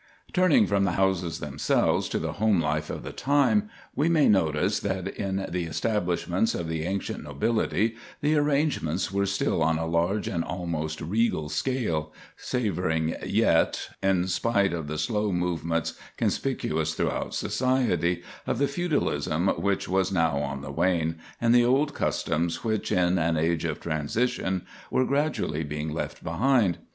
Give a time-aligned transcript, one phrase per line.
[0.33, 4.79] Turning from the houses themselves to the home life of the time, we may notice
[4.79, 10.27] that in the establishments of the ancient nobility the arrangements were still on a large
[10.27, 18.23] and almost regal scale, savoring yet, in spite of the slow movements conspicuous throughout society,
[18.47, 23.19] of the feudalism which was now on the wane, and the old customs which, in
[23.19, 26.79] an age of transition, were gradually being left behind.